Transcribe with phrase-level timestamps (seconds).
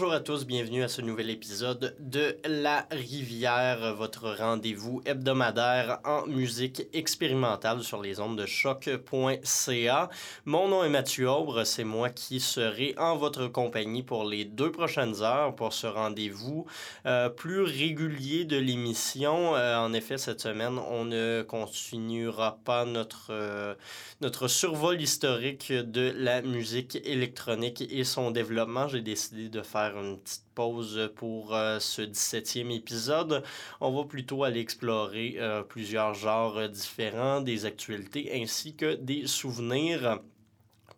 [0.00, 6.24] Bonjour à tous, bienvenue à ce nouvel épisode de La Rivière, votre rendez-vous hebdomadaire en
[6.26, 10.08] musique expérimentale sur les ondes de choc.ca.
[10.46, 14.72] Mon nom est Mathieu Aubre, c'est moi qui serai en votre compagnie pour les deux
[14.72, 16.64] prochaines heures pour ce rendez-vous
[17.04, 19.54] euh, plus régulier de l'émission.
[19.54, 23.74] Euh, en effet, cette semaine, on ne continuera pas notre, euh,
[24.22, 28.88] notre survol historique de la musique électronique et son développement.
[28.88, 33.42] J'ai décidé de faire une petite pause pour euh, ce 17e épisode.
[33.80, 40.20] On va plutôt aller explorer euh, plusieurs genres différents, des actualités ainsi que des souvenirs.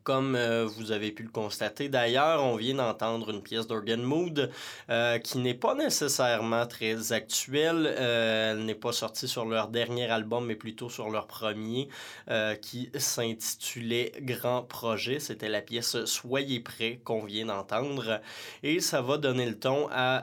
[0.04, 4.50] Comme euh, vous avez pu le constater d'ailleurs, on vient d'entendre une pièce d'Organ Mood
[4.90, 7.87] euh, qui n'est pas nécessairement très actuelle.
[7.87, 11.88] Euh, elle n'est pas sortie sur leur dernier album, mais plutôt sur leur premier,
[12.61, 15.21] qui s'intitulait Grand Projet.
[15.21, 18.21] C'était la pièce Soyez prêts qu'on vient d'entendre.
[18.62, 20.23] Et ça va donner le ton à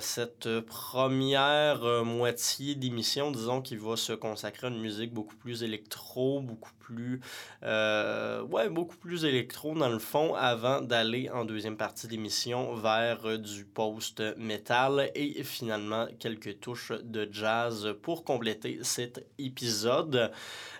[0.00, 6.40] cette première moitié d'émission, disons, qui va se consacrer à une musique beaucoup plus électro,
[6.40, 7.20] beaucoup plus...
[7.62, 13.38] ouais, beaucoup plus électro dans le fond avant d'aller en deuxième partie d'émission vers euh,
[13.38, 20.30] du post-metal et finalement quelques touches de jazz pour compléter cet épisode.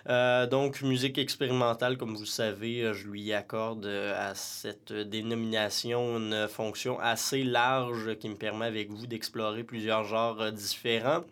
[0.09, 6.47] Euh, donc, musique expérimentale, comme vous savez, euh, je lui accorde à cette dénomination une
[6.47, 11.23] fonction assez large qui me permet avec vous d'explorer plusieurs genres différents.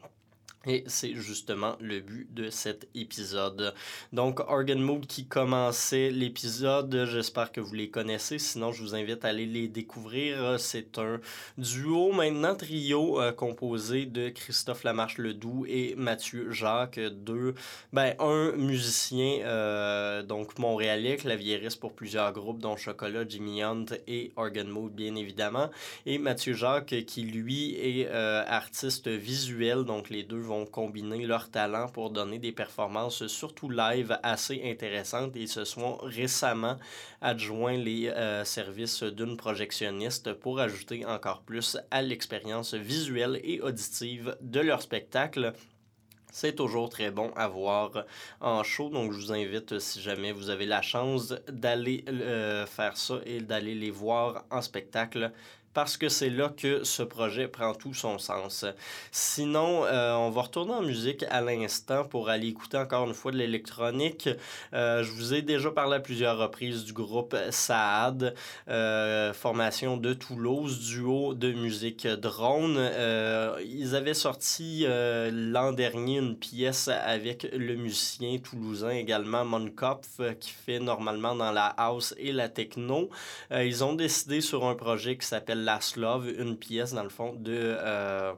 [0.68, 3.74] Et c'est justement le but de cet épisode.
[4.14, 8.38] Donc, Organ Mood qui commençait l'épisode, j'espère que vous les connaissez.
[8.38, 10.60] Sinon, je vous invite à aller les découvrir.
[10.60, 11.20] C'est un
[11.58, 17.56] duo, maintenant trio, euh, composé de Christophe Lamarche-Ledoux et Mathieu Jacques, deux,
[17.92, 24.32] ben, un musicien, euh, donc montréalais, claviériste pour plusieurs groupes, dont Chocolat, Jimmy Hunt et
[24.36, 25.72] Organ Mood, bien évidemment.
[26.06, 31.50] Et Mathieu Jacques, qui lui est euh, artiste visuel, donc les deux vont combiner leurs
[31.50, 36.78] talents pour donner des performances, surtout live, assez intéressantes et se sont récemment
[37.22, 44.38] adjoints les euh, services d'une projectionniste pour ajouter encore plus à l'expérience visuelle et auditive
[44.42, 45.54] de leur spectacle.
[46.32, 48.06] C'est toujours très bon à voir
[48.40, 52.96] en show, donc je vous invite, si jamais vous avez la chance, d'aller euh, faire
[52.96, 55.34] ça et d'aller les voir en spectacle
[55.74, 58.66] parce que c'est là que ce projet prend tout son sens.
[59.12, 63.32] Sinon, euh, on va retourner en musique à l'instant pour aller écouter encore une fois
[63.32, 64.30] de l'électronique.
[64.74, 68.36] Euh, je vous ai déjà parlé à plusieurs reprises du groupe Saad,
[68.68, 72.80] euh, formation de Toulouse, duo de musique drone.
[73.64, 80.80] ils avaient sorti l'an dernier une pièce avec le musicien toulousain également, Monkopf, qui fait
[80.80, 83.10] normalement dans la house et la techno.
[83.52, 87.34] ils ont décidé sur un projet qui s'appelle Last Love, une pièce dans le fond,
[87.34, 88.34] de euh,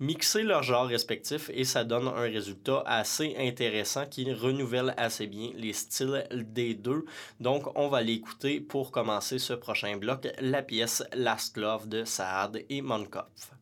[0.00, 5.50] mixer leurs genres respectifs et ça donne un résultat assez intéressant qui renouvelle assez bien
[5.56, 7.04] les styles des deux.
[7.40, 12.62] Donc on va l'écouter pour commencer ce prochain bloc, la pièce Last Love de Saad
[12.68, 13.53] et Monkopf.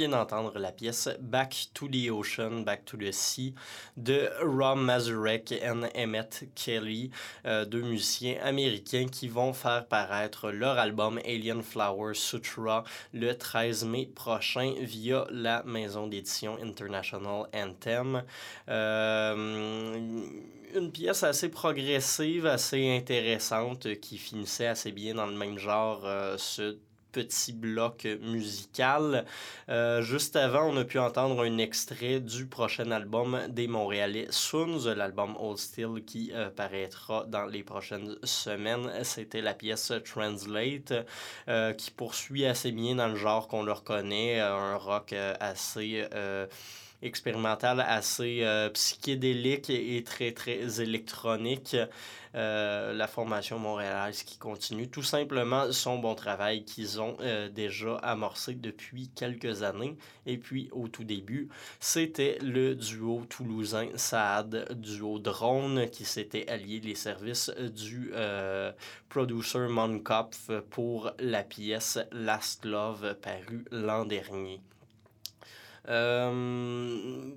[0.00, 3.54] Vient d'entendre la pièce Back to the Ocean, Back to the Sea
[3.98, 7.10] de Rob Mazurek et Emmett Kelly,
[7.44, 13.84] euh, deux musiciens américains qui vont faire paraître leur album Alien Flower Sutra le 13
[13.84, 18.22] mai prochain via la maison d'édition International Anthem.
[18.70, 19.34] Euh,
[20.74, 26.38] une pièce assez progressive, assez intéressante, qui finissait assez bien dans le même genre, euh,
[27.12, 29.24] petit bloc musical.
[29.68, 34.86] Euh, juste avant, on a pu entendre un extrait du prochain album des Montréalais Soons,
[34.94, 38.90] l'album Old Steel qui euh, paraîtra dans les prochaines semaines.
[39.02, 40.94] C'était la pièce Translate
[41.48, 46.06] euh, qui poursuit assez bien dans le genre qu'on leur connaît, un rock assez
[47.02, 51.76] expérimental assez psychédélique et très très électronique.
[52.36, 57.96] Euh, la formation montréalaise qui continue tout simplement son bon travail qu'ils ont euh, déjà
[57.96, 59.96] amorcé depuis quelques années.
[60.26, 61.48] Et puis au tout début,
[61.80, 68.70] c'était le duo toulousain Saad, duo drone, qui s'était allié les services du euh,
[69.08, 74.60] producer Monkopf pour la pièce Last Love parue l'an dernier.
[75.86, 77.34] Dernier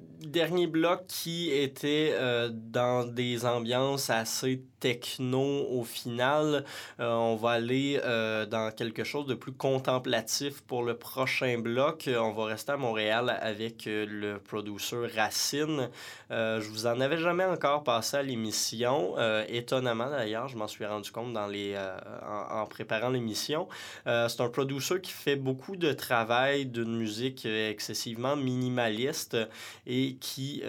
[0.68, 2.14] bloc qui était
[2.52, 6.66] dans des ambiances assez techno au final.
[7.00, 12.10] Euh, on va aller euh, dans quelque chose de plus contemplatif pour le prochain bloc.
[12.14, 15.90] On va rester à Montréal avec euh, le producer Racine.
[16.30, 19.16] je vous en avais jamais encore passé à l'émission.
[19.48, 23.68] étonnamment d'ailleurs, je m'en suis rendu compte en, préparant l'émission.
[24.06, 29.38] c'est un producer qui fait beaucoup de travail d'une musique excessivement minimaliste
[29.86, 30.64] et qui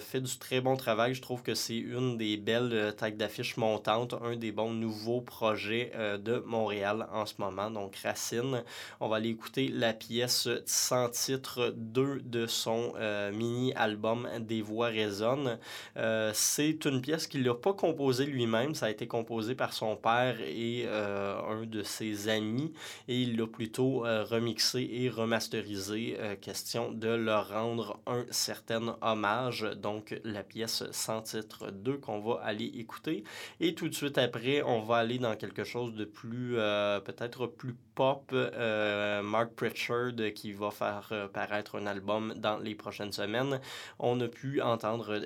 [0.00, 1.14] fait du très bon travail.
[1.14, 5.92] Je trouve que c'est une des belles tags d'affiche montante, un des bons nouveaux projets
[5.94, 8.64] euh, de Montréal en ce moment, donc Racine.
[9.00, 14.86] On va aller écouter la pièce sans titre 2 de son euh, mini-album Des voix
[14.86, 15.58] résonnent.
[15.98, 19.94] Euh, c'est une pièce qu'il n'a pas composée lui-même, ça a été composé par son
[19.94, 22.72] père et un de ses amis,
[23.08, 29.66] et il l'a plutôt remixé et remasterisé, question de leur rendre un certain hommage.
[29.76, 33.24] Donc la pièce sans titre 2 qu'on va aller écouter.
[33.58, 37.46] Et tout de suite après, on va aller dans quelque chose de plus, euh, peut-être
[37.46, 38.32] plus pop.
[38.32, 43.60] Euh, Mark Pritchard qui va faire euh, paraître un album dans les prochaines semaines.
[43.98, 45.20] On a pu entendre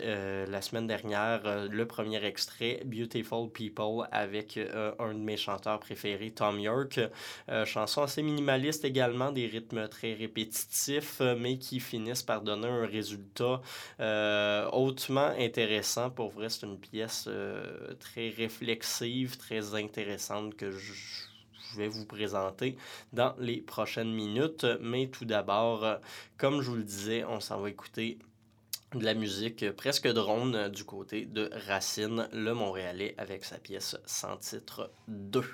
[0.51, 4.59] la semaine dernière le premier extrait, Beautiful People, avec
[4.99, 6.99] un de mes chanteurs préférés, Tom York.
[7.65, 13.61] chanson assez minimaliste également, des rythmes très répétitifs, mais qui finissent par donner un résultat
[14.73, 16.11] hautement intéressant.
[16.11, 17.29] Pour vrai, c'est une pièce
[18.01, 21.34] très réflexive, très intéressante que je
[21.77, 22.77] vais vous présenter
[23.13, 24.67] dans les prochaines minutes.
[24.81, 25.99] Mais tout d'abord,
[26.37, 28.19] comme je vous le disais, on s'en va écouter
[28.95, 34.37] de la musique presque drone du côté de Racine, le Montréalais, avec sa pièce sans
[34.37, 35.45] titre 2.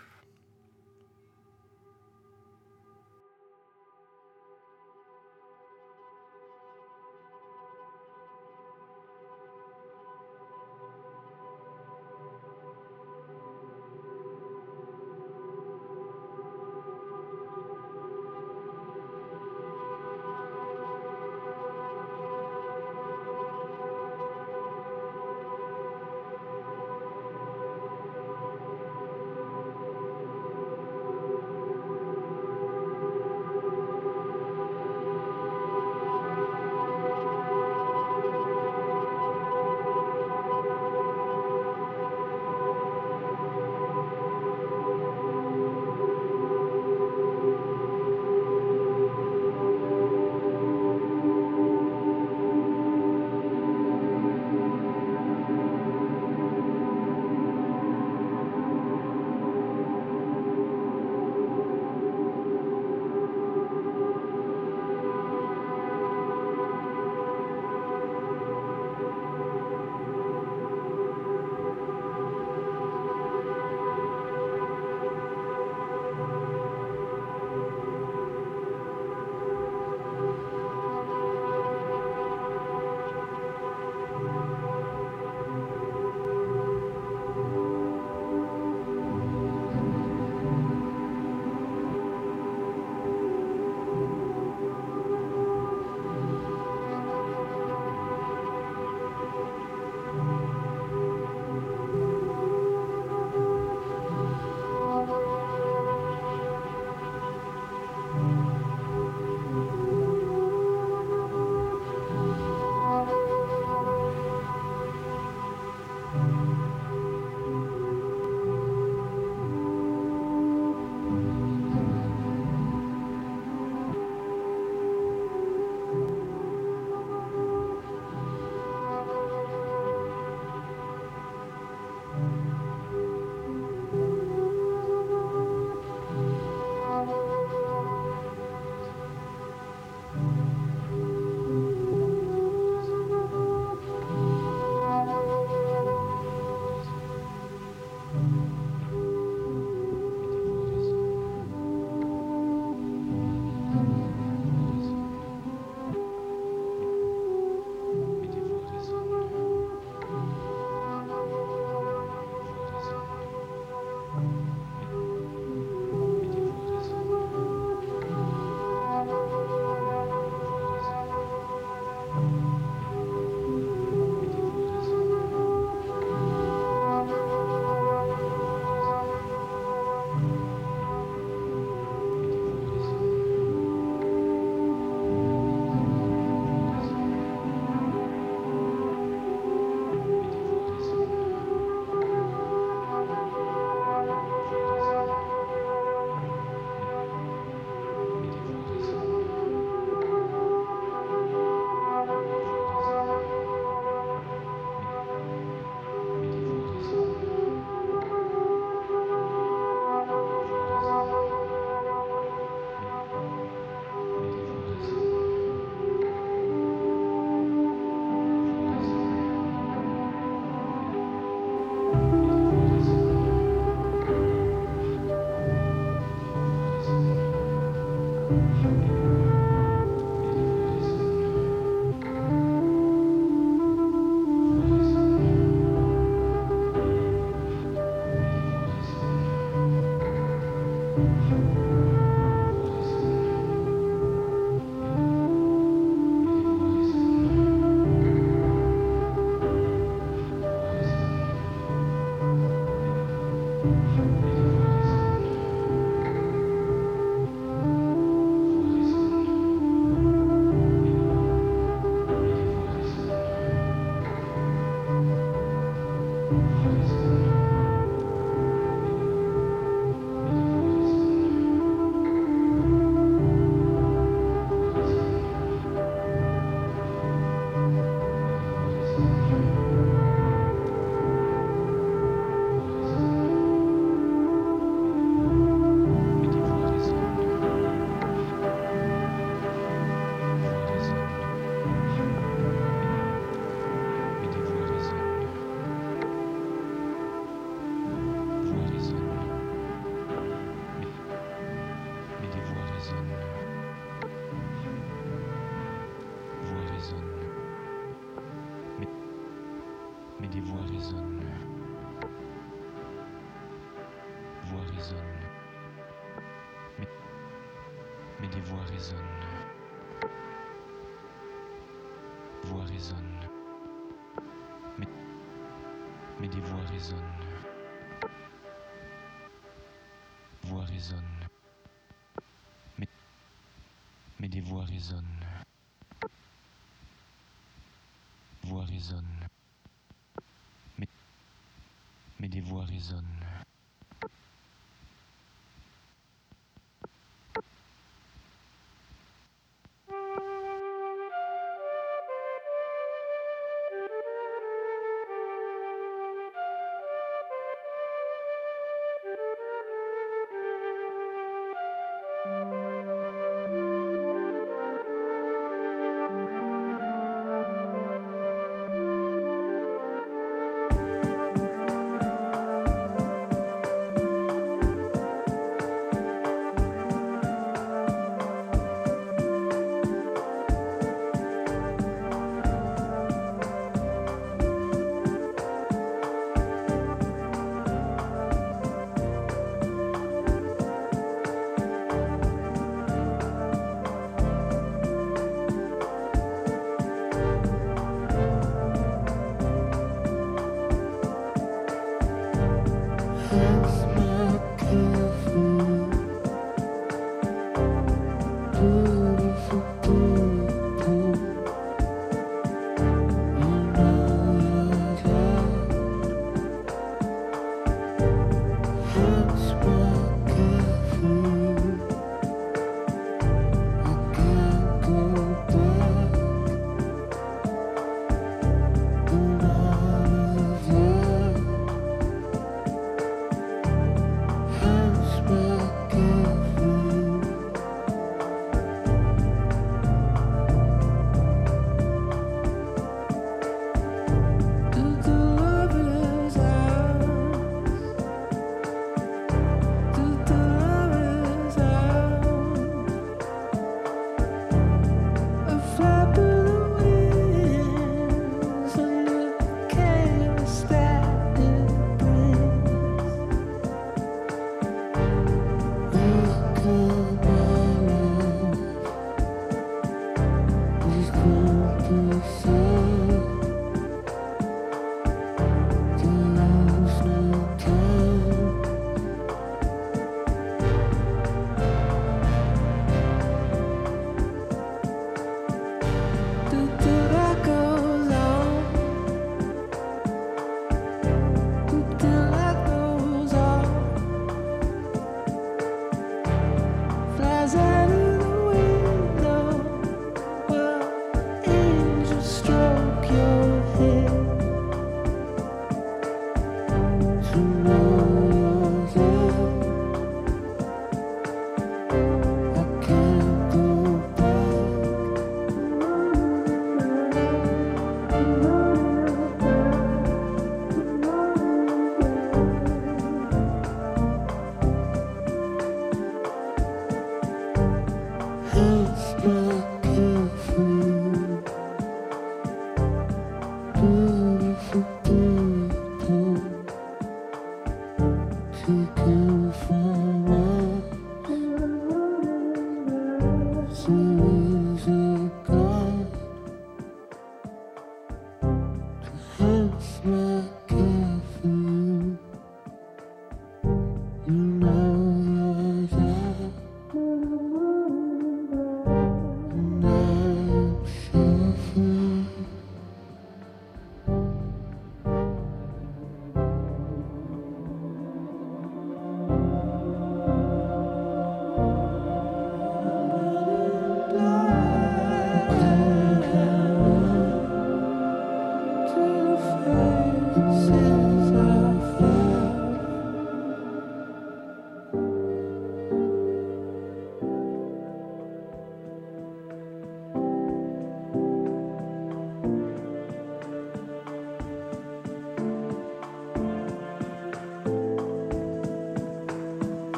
[342.70, 343.09] Mais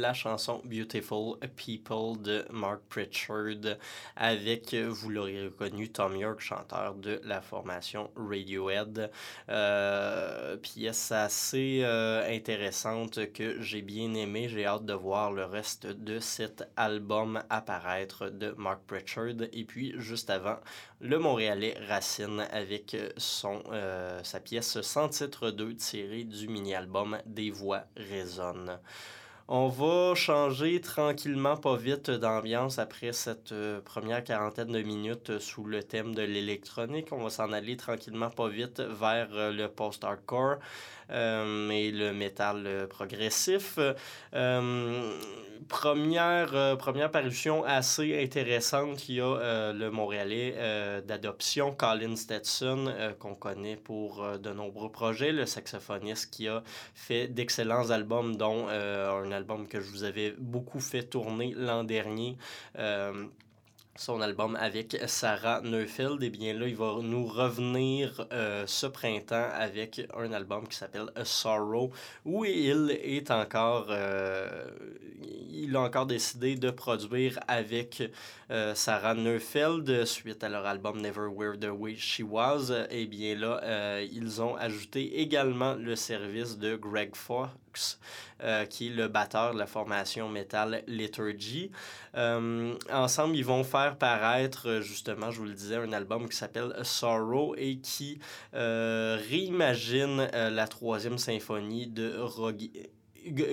[0.00, 3.76] la chanson Beautiful People de Mark Pritchard
[4.16, 9.10] avec, vous l'aurez reconnu, Tom York, chanteur de la formation Radiohead.
[9.50, 14.48] Euh, pièce assez euh, intéressante que j'ai bien aimée.
[14.48, 19.48] J'ai hâte de voir le reste de cet album apparaître de Mark Pritchard.
[19.52, 20.56] Et puis, juste avant,
[21.00, 27.84] le Montréalais Racine avec euh, sa pièce sans titre 2 tirée du mini-album Des voix
[27.96, 28.78] résonnent.
[29.52, 35.64] On va changer tranquillement, pas vite, d'ambiance après cette euh, première quarantaine de minutes sous
[35.64, 37.08] le thème de l'électronique.
[37.10, 40.58] On va s'en aller tranquillement, pas vite, vers euh, le post-hardcore
[41.10, 43.78] et le métal progressif.
[45.68, 53.76] première, première parution assez intéressante, il y a le Montréalais d'adoption, Colin Stetson, qu'on connaît
[53.76, 56.62] pour de nombreux projets, le saxophoniste qui a
[56.94, 62.36] fait d'excellents albums, dont un album que je vous avais beaucoup fait tourner l'an dernier.
[62.78, 63.26] Euh,
[64.00, 68.86] son album avec Sarah Neufeld, et eh bien là, il va nous revenir euh, ce
[68.86, 71.90] printemps avec un album qui s'appelle A Sorrow,
[72.24, 74.64] où il est encore, euh,
[75.52, 78.02] il a encore décidé de produire avec
[78.50, 82.70] euh, Sarah Neufeld suite à leur album Never Were the Way She Was.
[82.90, 87.50] Et eh bien là, ils ont ajouté également le service de Greg Fox,
[88.70, 91.70] qui est le batteur de la formation Metal Liturgy.
[92.14, 96.74] ensemble, ils vont faire paraître, euh, justement, je vous le disais, un album qui s'appelle
[96.82, 98.18] Sorrow et qui
[98.54, 102.18] euh, réimagine euh, la troisième symphonie de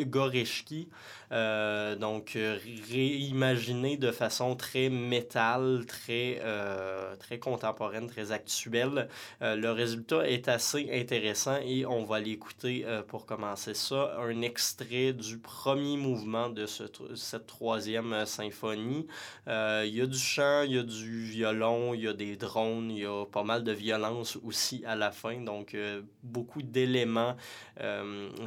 [0.05, 0.89] Goreshki
[1.31, 2.57] euh, donc, euh,
[2.89, 9.09] réimaginer de façon très métal, très, euh, très contemporaine, très actuelle.
[9.41, 14.17] le résultat est assez intéressant et on va l'écouter pour commencer ça.
[14.19, 16.83] Un extrait du premier mouvement de ce,
[17.15, 19.07] cette troisième symphonie.
[19.47, 22.91] Il y a du chant, il y a du violon, il y a des drones,
[22.91, 25.41] il y a pas mal de violence aussi à la fin.
[25.41, 25.75] Donc,
[26.23, 27.35] beaucoup d'éléments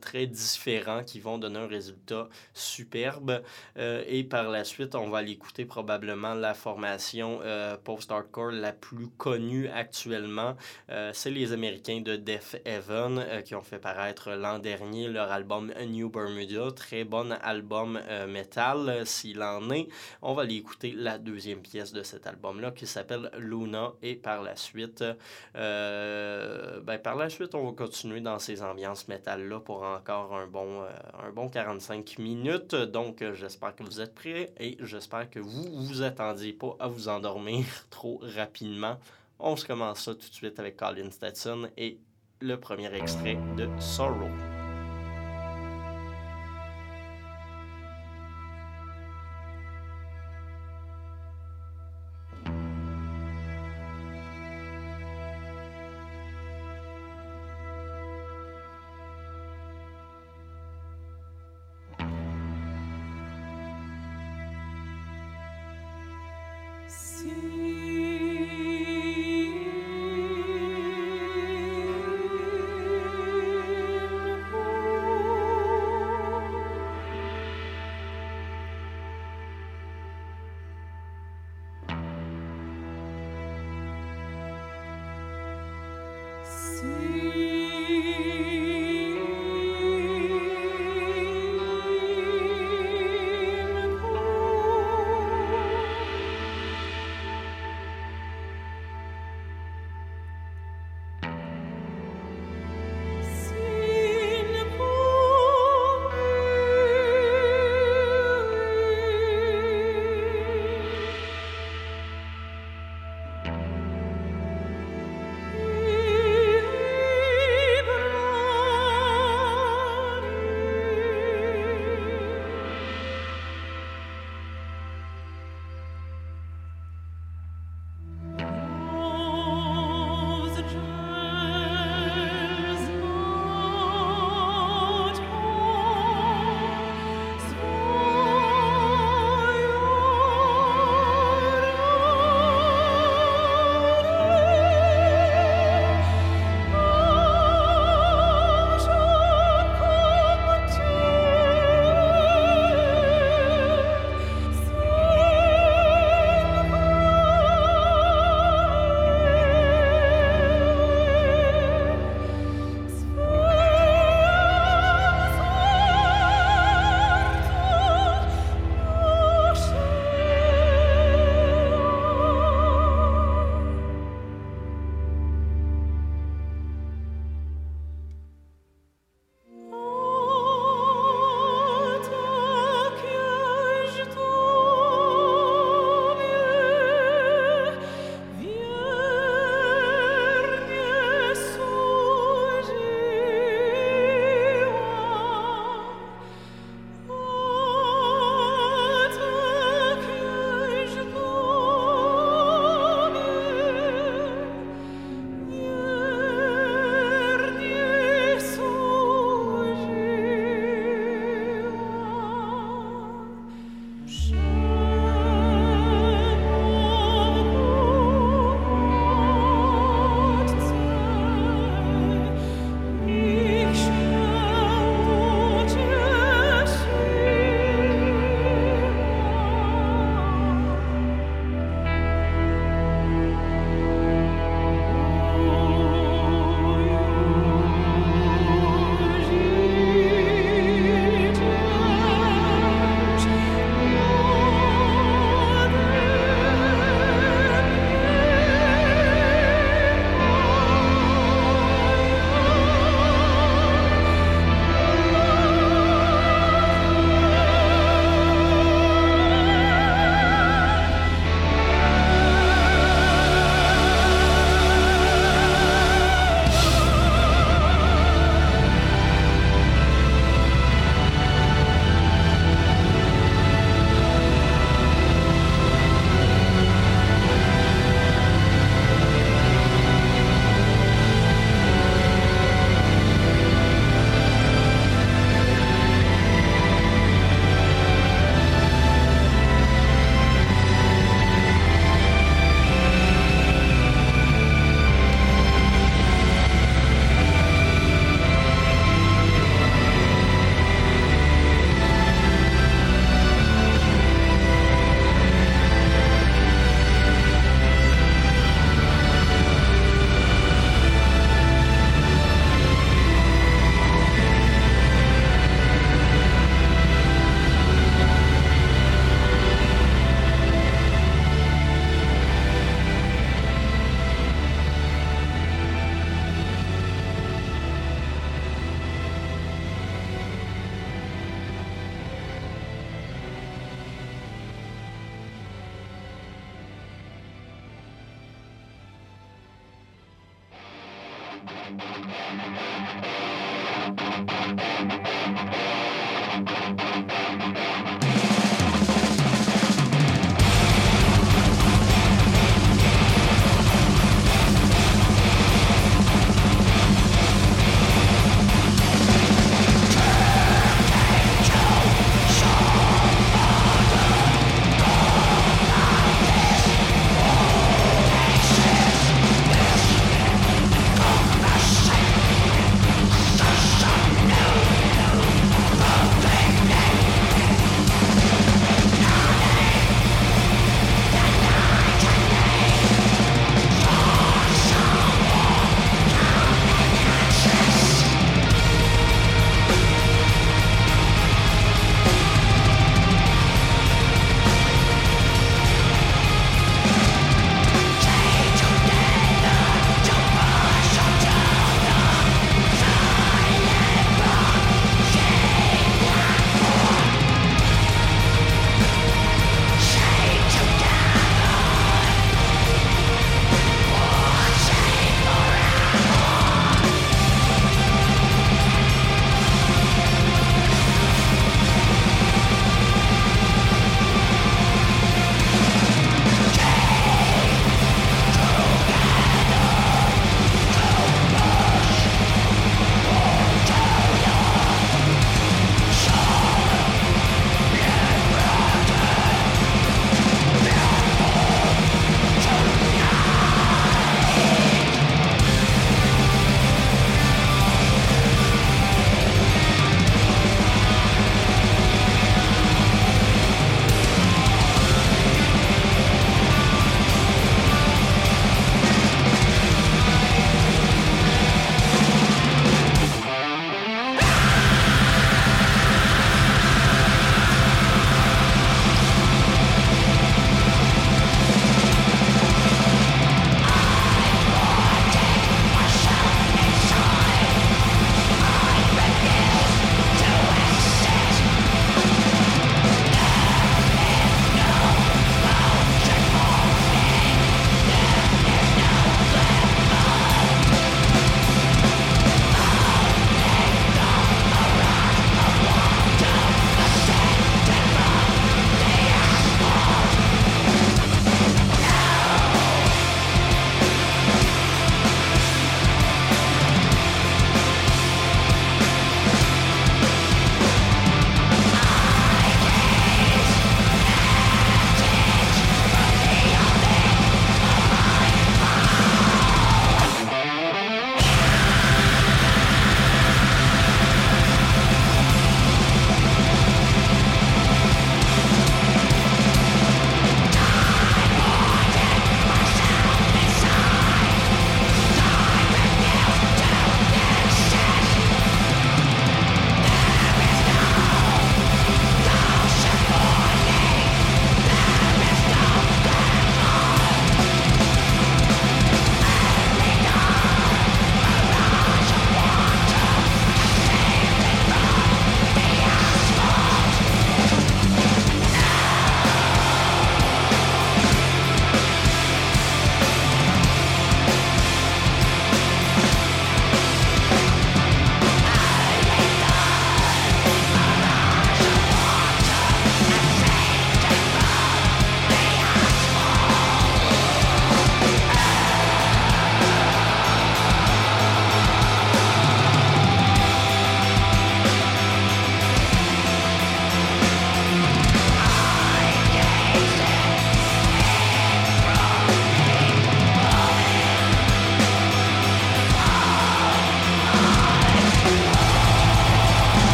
[0.00, 2.28] très différents qui vont donner un résultat
[2.66, 3.42] superbe.
[3.78, 9.08] Euh, et par la suite, on va l'écouter probablement la formation euh, post-hardcore la plus
[9.16, 10.56] connue actuellement.
[10.90, 15.72] Euh, c'est les Américains de Death Heaven qui ont fait paraître l'an dernier leur album
[15.86, 16.70] New Bermuda.
[16.72, 19.88] Très bon album metal s'il en est.
[20.22, 23.92] On va l'écouter la deuxième pièce de cet album-là qui s'appelle Luna.
[24.02, 25.04] Et par la suite,
[25.54, 30.82] ben, par la suite, on va continuer dans ces ambiances métal-là pour encore un bon,
[30.82, 32.55] un bon 45 minutes.
[32.58, 36.88] Donc, euh, j'espère que vous êtes prêts et j'espère que vous vous attendiez pas à
[36.88, 38.98] vous endormir trop rapidement.
[39.38, 41.98] On se commence ça tout de suite avec Colin Stetson et
[42.40, 44.55] le premier extrait de Sorrow.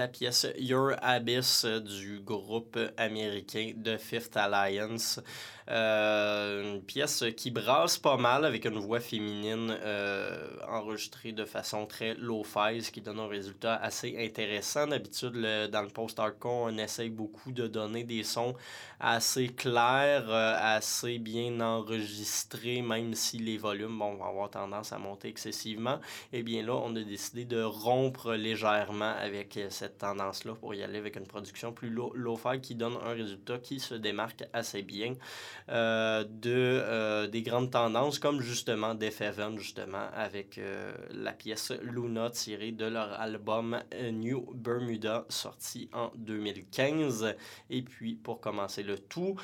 [0.00, 5.20] La pièce Your Abyss du groupe américain The Fifth Alliance.
[5.68, 11.86] Euh, une pièce qui brasse pas mal avec une voix féminine euh, enregistrée de façon
[11.86, 14.86] très low-fi, ce qui donne un résultat assez intéressant.
[14.86, 15.32] D'habitude,
[15.70, 18.54] dans le post-hardcore, on essaye beaucoup de donner des sons
[18.98, 25.28] assez clairs, euh, assez bien enregistrés, même si les volumes vont avoir tendance à monter
[25.28, 25.98] excessivement.
[26.32, 30.82] Et eh bien là, on a décidé de rompre légèrement avec cette tendance-là pour y
[30.82, 35.14] aller avec une production plus low-fi qui donne un résultat qui se démarque assez bien.
[35.68, 41.72] Euh, de, euh, des grandes tendances, comme justement Def Heaven, justement, avec euh, la pièce
[41.82, 43.78] Luna tirée de leur album
[44.12, 47.36] New Bermuda, sorti en 2015.
[47.70, 49.36] Et puis, pour commencer le tout,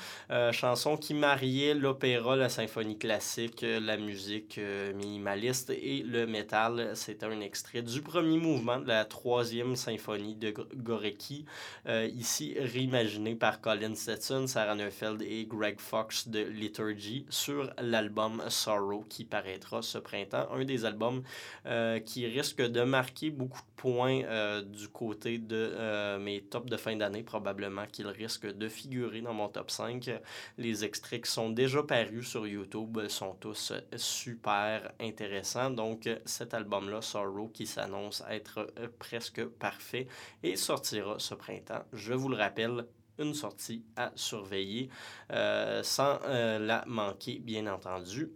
[0.51, 4.59] chanson qui mariait l'opéra, la symphonie classique, la musique
[4.95, 6.91] minimaliste et le métal.
[6.95, 11.45] C'est un extrait du premier mouvement de la troisième symphonie de Gorecki,
[11.87, 15.79] ici réimaginé par Colin Stetson, Sarah Neufeld et Greg
[16.27, 20.47] De Liturgy sur l'album Sorrow qui paraîtra ce printemps.
[20.51, 21.23] Un des albums
[21.65, 26.69] euh, qui risque de marquer beaucoup de points euh, du côté de euh, mes tops
[26.69, 30.11] de fin d'année, probablement qu'il risque de figurer dans mon top 5.
[30.59, 35.71] Les extraits qui sont déjà parus sur YouTube sont tous super intéressants.
[35.71, 40.07] Donc cet album-là, Sorrow, qui s'annonce être presque parfait
[40.43, 41.83] et sortira ce printemps.
[41.91, 42.85] Je vous le rappelle,
[43.19, 44.89] une sortie à surveiller
[45.31, 48.31] euh, sans euh, la manquer, bien entendu.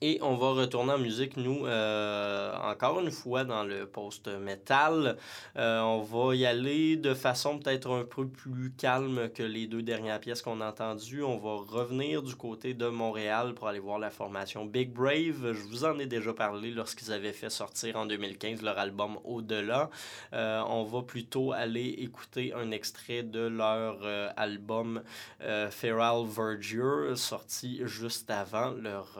[0.00, 5.16] Et on va retourner en musique, nous, euh, encore une fois dans le post-metal.
[5.56, 9.82] Euh, on va y aller de façon peut-être un peu plus calme que les deux
[9.82, 11.24] dernières pièces qu'on a entendues.
[11.24, 15.52] On va revenir du côté de Montréal pour aller voir la formation Big Brave.
[15.52, 19.90] Je vous en ai déjà parlé lorsqu'ils avaient fait sortir en 2015 leur album Au-delà.
[20.32, 23.98] Euh, on va plutôt aller écouter un extrait de leur
[24.36, 25.02] album
[25.40, 29.18] Feral Verdure, sorti juste avant leur,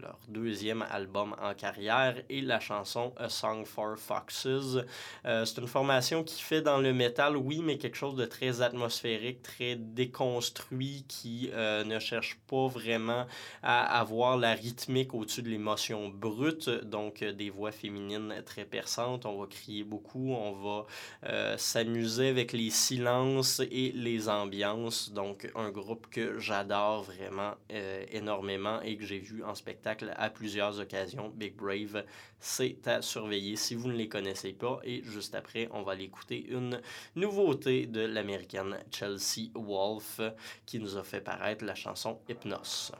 [0.00, 4.78] leur deuxième album en carrière, et la chanson A Song for Foxes.
[5.24, 8.62] Euh, c'est une formation qui fait dans le métal, oui, mais quelque chose de très
[8.62, 13.26] atmosphérique, très déconstruit, qui euh, ne cherche pas vraiment
[13.62, 19.26] à avoir la rythmique au-dessus de l'émotion brute, donc euh, des voix féminines très perçantes.
[19.26, 20.86] On va crier beaucoup, on va
[21.56, 25.12] s'amuser avec les silences et les ambiances.
[25.12, 27.54] Donc, un groupe que j'adore vraiment
[28.10, 31.32] énormément et que j'ai vu en spectacle à plusieurs occasions.
[31.34, 32.04] Big Brave,
[32.38, 34.80] c'est à surveiller si vous ne les connaissez pas.
[34.84, 36.80] Et juste après, on va l'écouter une
[37.14, 40.20] nouveauté de l'américaine Chelsea Wolf
[40.64, 42.92] qui nous a fait paraître la chanson Hypnos.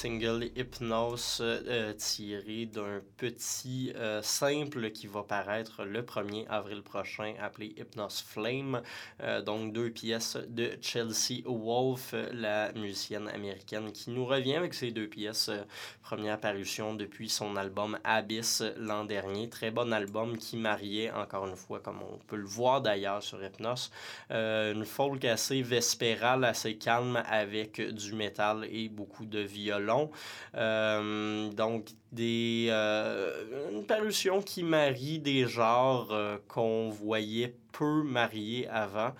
[0.00, 7.34] Single Hypnose euh, tiré d'un petit euh, simple qui va paraître le 1er avril prochain
[7.38, 8.80] appelé Hypnose Flame.
[9.22, 14.90] Euh, donc deux pièces de Chelsea Wolf, la musicienne américaine qui nous revient avec ces
[14.90, 15.50] deux pièces.
[16.02, 19.50] première parution depuis son album Abyss l'an dernier.
[19.50, 23.44] Très bon album qui mariait encore une fois comme on peut le voir d'ailleurs sur
[23.44, 23.90] Hypnose.
[24.30, 29.89] une folk assez vespérale, assez calme avec du métal et beaucoup de violon.
[30.56, 38.68] Euh, donc, des, euh, une parution qui marie des genres euh, qu'on voyait peu mariés
[38.68, 39.12] avant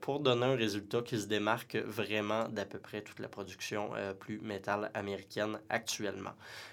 [0.00, 4.40] pour donner un résultat qui se démarque vraiment d'à peu près toute la production plus
[4.40, 6.32] métal américaine actuellement.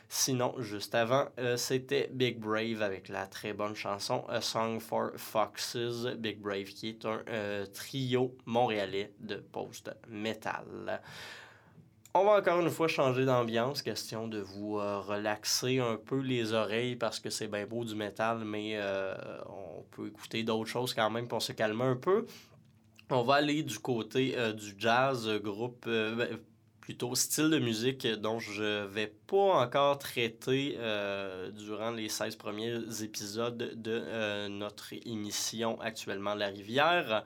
[0.10, 6.08] Sinon, juste avant, c'était Big Brave avec la très bonne chanson A Song for Foxes.
[6.18, 7.22] Big Brave qui est un
[7.72, 11.00] trio montréalais de post-metal.
[12.16, 16.54] On va encore une fois changer d'ambiance, question de vous euh, relaxer un peu les
[16.54, 19.16] oreilles parce que c'est bien beau du métal, mais euh,
[19.48, 22.28] on peut écouter d'autres choses quand même pour se calmer un peu.
[23.10, 26.38] On va aller du côté euh, du jazz, groupe, ben,
[26.82, 30.78] plutôt style de musique dont je vais pas encore traiter
[31.56, 37.24] durant les 16 premiers épisodes de notre émission actuellement La Rivière.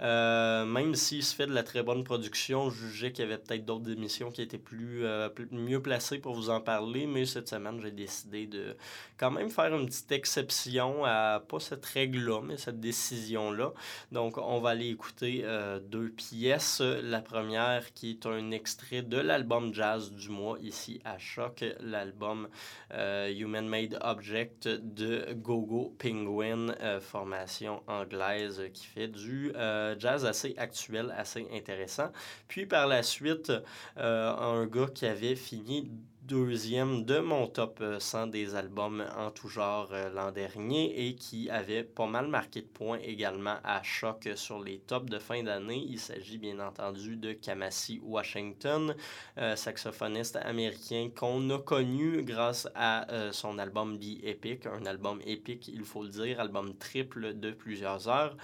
[0.00, 3.38] Euh, même s'il se fait de la très bonne production, je jugeais qu'il y avait
[3.38, 5.04] peut-être d'autres émissions qui étaient plus,
[5.34, 8.76] plus, mieux placées pour vous en parler, mais cette semaine, j'ai décidé de
[9.16, 13.72] quand même faire une petite exception à pas cette règle-là, mais cette décision-là.
[14.12, 15.44] Donc, on va aller écouter
[15.90, 16.80] deux pièces.
[16.80, 22.48] La première qui est un extrait de l'album jazz du mois ici à Choc, l'album
[22.92, 30.24] euh, Human Made Object de Gogo Penguin, euh, formation anglaise qui fait du euh, jazz
[30.24, 32.10] assez actuel, assez intéressant.
[32.48, 33.52] Puis par la suite,
[33.96, 35.90] un gars qui avait fini
[36.28, 41.14] deuxième de mon top 100 euh, des albums en tout genre euh, l'an dernier et
[41.14, 45.42] qui avait pas mal marqué de points également à choc sur les tops de fin
[45.42, 45.82] d'année.
[45.88, 48.94] Il s'agit bien entendu de Kamasi Washington,
[49.38, 55.68] euh, saxophoniste américain qu'on a connu grâce à son album The Epic, un album épique,
[55.68, 58.36] il faut le dire, album triple de plusieurs heures.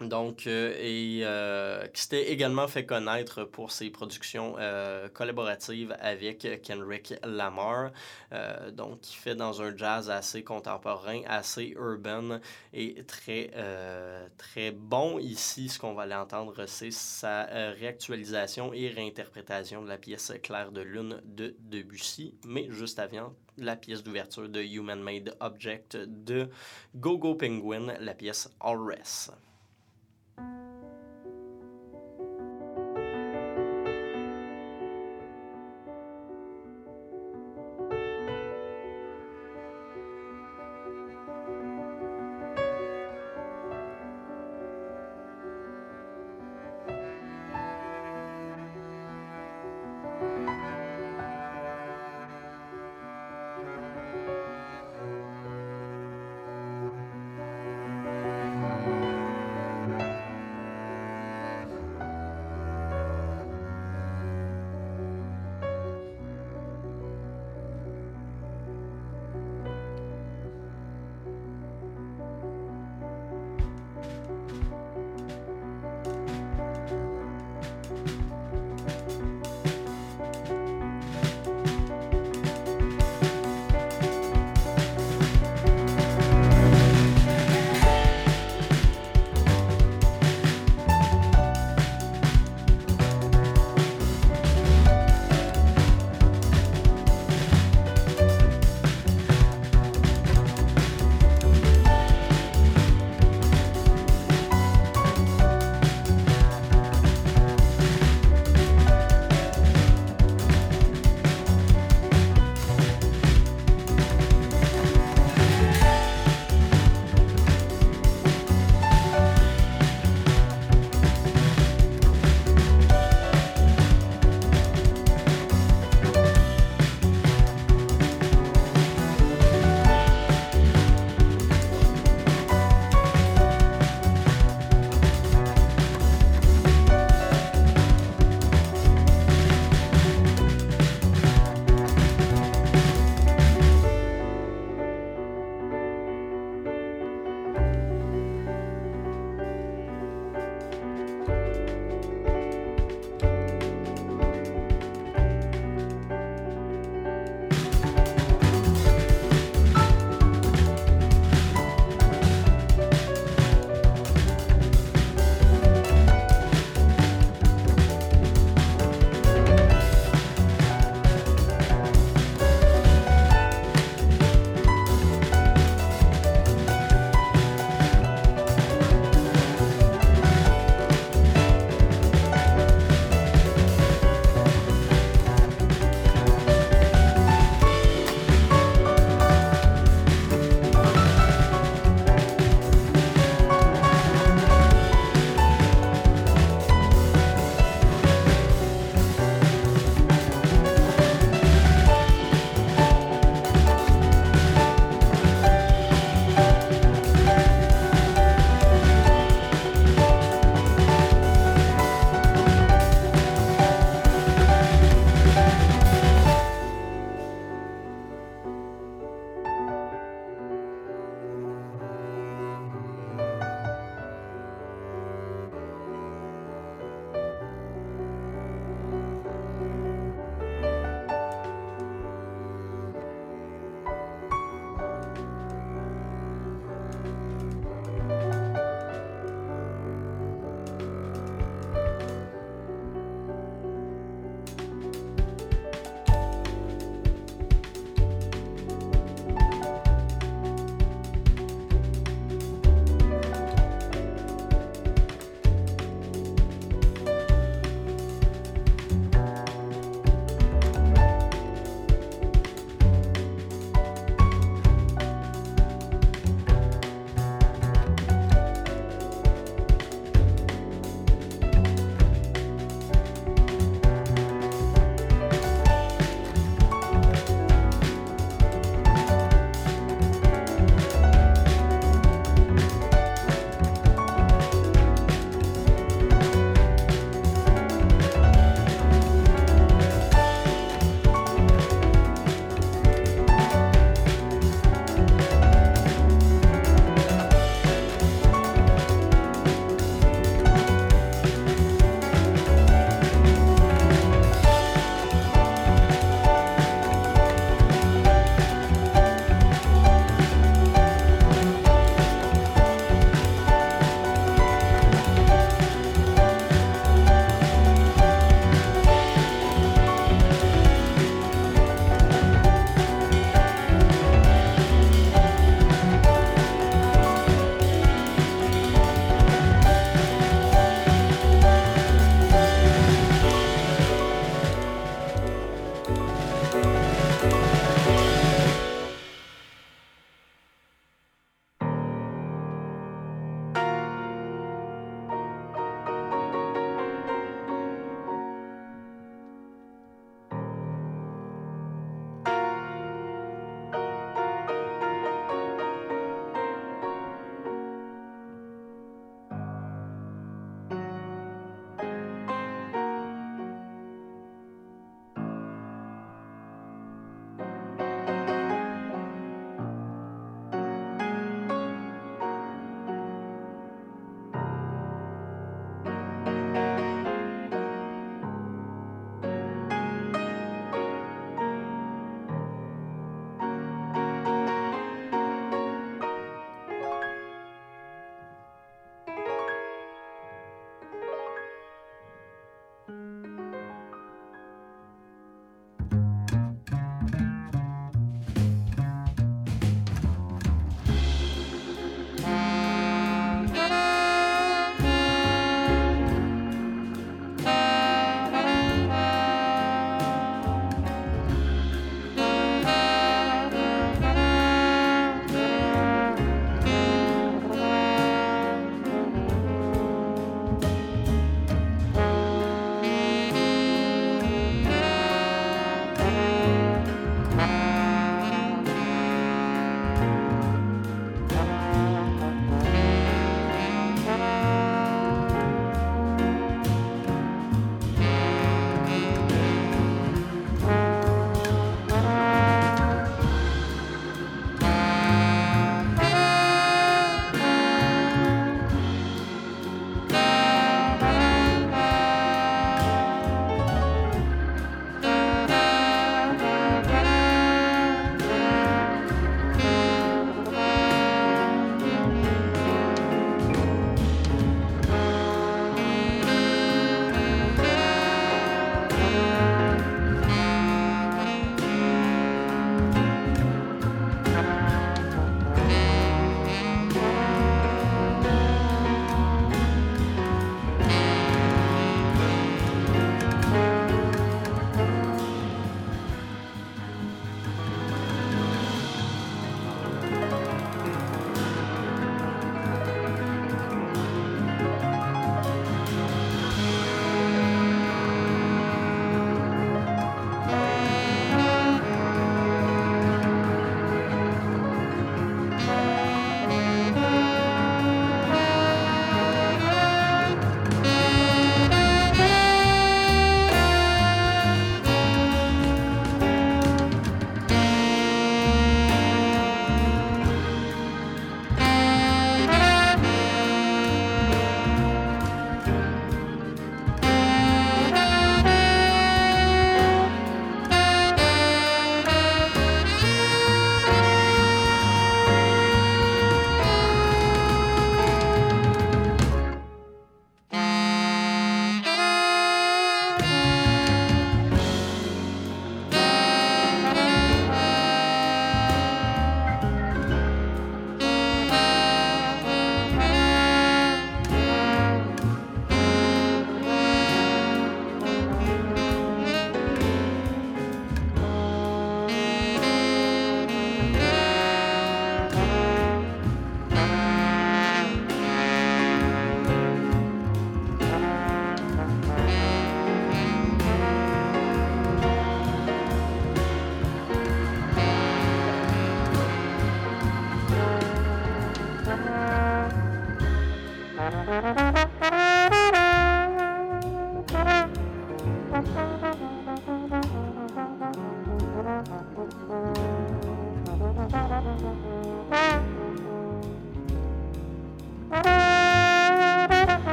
[0.00, 6.62] Donc, euh, et euh, qui s'était également fait connaître pour ses productions euh, collaboratives avec
[6.62, 7.90] Kendrick Lamar.
[8.72, 12.40] donc, qui fait dans un jazz assez contemporain, assez urban
[12.72, 13.50] et très,
[14.38, 15.18] très bon.
[15.18, 20.72] Ici, ce qu'on va aller entendre, c'est sa réactualisation et réinterprétation de la pièce Claire
[20.72, 22.34] de Lune de Debussy.
[22.46, 26.48] Mais juste avant, la pièce d'ouverture de Human Made Object de
[26.94, 28.96] Gogo Penguin, la pièce All.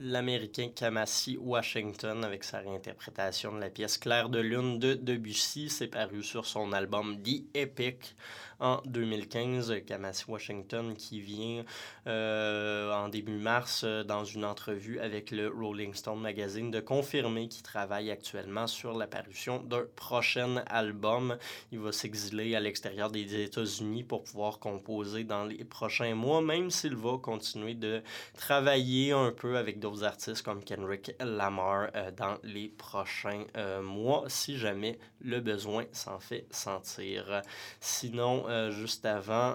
[0.00, 5.68] l'Américain Kamasi Washington avec sa réinterprétation de la pièce Claire de Lune de Debussy.
[5.68, 8.16] C'est paru sur son album The Epic
[8.60, 9.74] en 2015.
[9.86, 11.64] Kamasi Washington qui vient
[12.06, 17.48] euh, en début mars euh, dans une entrevue avec le Rolling Stone Magazine de confirmer
[17.48, 21.36] qu'il travaille actuellement sur la parution d'un prochain album.
[21.72, 26.70] Il va s'exiler à l'extérieur des États-Unis pour pouvoir composer dans les prochains mois, même
[26.70, 28.02] s'il va continuer de
[28.36, 34.24] travailler un peu avec d'autres artistes comme Kendrick Lamar euh, dans les prochains euh, mois,
[34.28, 37.42] si jamais le besoin s'en fait sentir.
[37.80, 39.54] Sinon, euh, juste avant,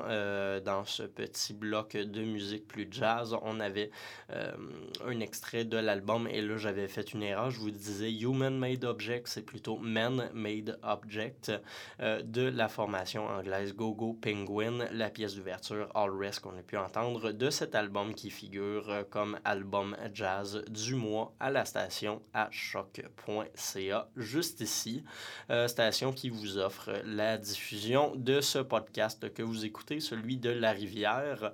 [0.66, 3.92] dans ce petit bloc de musique plus jazz, on avait
[4.30, 8.86] un extrait de l'album et là j'avais fait une erreur, je vous disais Human Made
[8.86, 11.52] Object, c'est plutôt Man Made Object
[12.00, 16.78] de la formation anglaise Go Go Penguin, la pièce d'ouverture All Rest qu'on a pu
[16.78, 22.50] entendre de cet album qui figure comme album jazz du mois à la station à
[22.52, 25.04] choc.ca, juste ici.
[25.50, 30.50] Euh, station qui vous offre la diffusion de ce podcast que vous écoutez, celui de
[30.50, 31.52] La Rivière.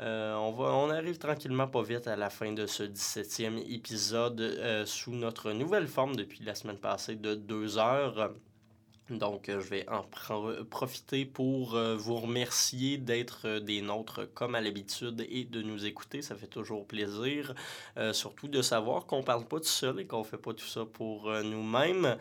[0.00, 4.40] Euh, on, va, on arrive tranquillement pas vite à la fin de ce 17e épisode
[4.40, 8.32] euh, sous notre nouvelle forme depuis la semaine passée de deux heures.
[9.10, 10.02] Donc, euh, je vais en
[10.70, 15.84] profiter pour euh, vous remercier d'être euh, des nôtres comme à l'habitude et de nous
[15.84, 16.22] écouter.
[16.22, 17.54] Ça fait toujours plaisir,
[18.12, 20.66] surtout de savoir qu'on ne parle pas tout seul et qu'on ne fait pas tout
[20.66, 22.16] ça pour nous-mêmes.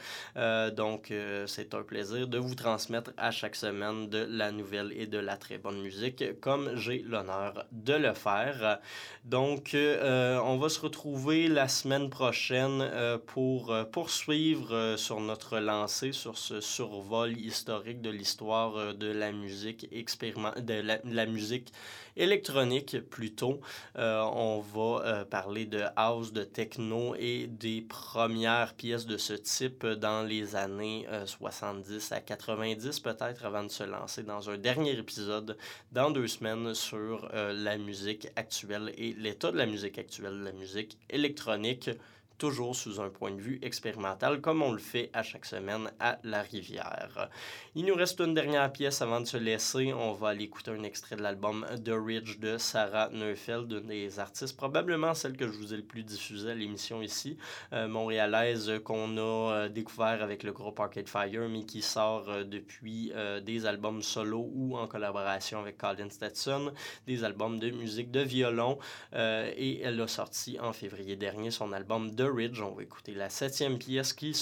[0.76, 1.14] donc,
[1.48, 5.38] c'est un plaisir de vous transmettre à chaque semaine de la nouvelle et de la
[5.38, 8.80] très bonne musique, comme j'ai l'honneur de le faire.
[9.26, 16.62] Donc, on va se retrouver la semaine prochaine pour poursuivre sur notre lancée, sur ce
[16.74, 21.72] survol historique de l'histoire euh, de la musique expériment de la, musique
[22.16, 23.60] électronique plutôt.
[23.98, 29.34] Euh, on va euh, parler de house, de techno et des premières pièces de ce
[29.34, 34.98] type dans les années 70 à 90 peut-être avant de se lancer dans un dernier
[34.98, 35.58] épisode
[35.92, 40.98] dans deux semaines sur la musique actuelle et l'état de la musique actuelle, la musique
[41.10, 41.90] électronique
[42.38, 46.20] toujours sous un point de vue expérimental, comme on le fait à chaque semaine à
[46.24, 47.30] La Rivière.
[47.76, 49.94] Il nous reste une dernière pièce avant de se laisser.
[49.94, 54.20] On va aller écouter un extrait de l'album The Ridge de Sarah Neufeld, une des
[54.20, 57.38] artistes, probablement celle que je vous ai le plus diffusée à l'émission ici,
[57.72, 62.44] euh, montréalaise, qu'on a euh, découvert avec le groupe Arcade Fire, mais qui sort euh,
[62.44, 63.12] depuis
[63.46, 66.74] des albums solo ou en collaboration avec Colin Stetson,
[67.08, 68.78] des albums de musique de violon,
[69.14, 73.30] et elle a sorti en février dernier son album The Ridge, on va écouter la
[73.30, 74.34] septième pièce qui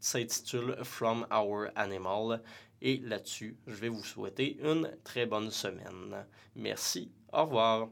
[0.00, 2.42] s'intitule From Our Animal.
[2.80, 6.24] Et là-dessus, je vais vous souhaiter une très bonne semaine.
[6.54, 7.88] Merci, au revoir.